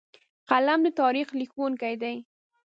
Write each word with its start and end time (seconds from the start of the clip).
قلم 0.49 0.79
د 0.85 0.87
تاریخ 1.01 1.27
لیکونکی 1.39 1.93
دی 2.01 2.15